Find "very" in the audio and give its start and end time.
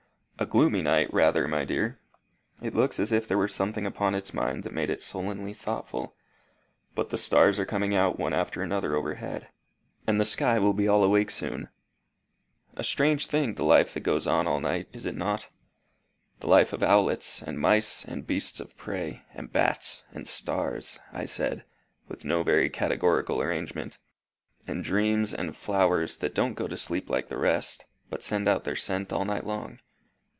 22.41-22.67